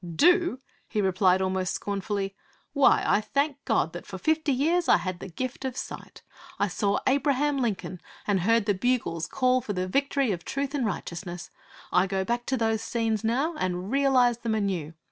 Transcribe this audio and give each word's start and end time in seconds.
'Do?' 0.03 0.57
he 0.89 0.99
replied 0.99 1.43
almost 1.43 1.75
scornfully. 1.75 2.35
'Why, 2.73 3.03
I 3.05 3.21
thank 3.21 3.63
God 3.65 3.93
that 3.93 4.07
for 4.07 4.17
fifty 4.17 4.51
years 4.51 4.89
I 4.89 4.97
had 4.97 5.19
the 5.19 5.29
gift 5.29 5.63
of 5.63 5.77
sight. 5.77 6.23
I 6.57 6.69
saw 6.69 6.97
Abraham 7.05 7.59
Lincoln, 7.59 8.01
and 8.25 8.39
heard 8.39 8.65
the 8.65 8.73
bugles 8.73 9.27
call 9.27 9.61
for 9.61 9.73
the 9.73 9.87
victory 9.87 10.31
of 10.31 10.43
Truth 10.43 10.73
and 10.73 10.87
Righteousness. 10.87 11.51
I 11.91 12.07
go 12.07 12.25
back 12.25 12.47
to 12.47 12.57
those 12.57 12.81
scenes 12.81 13.23
now, 13.23 13.53
and 13.59 13.91
realize 13.91 14.39
them 14.39 14.55
anew. 14.55 14.95